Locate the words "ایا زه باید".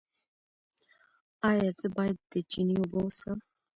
1.49-2.17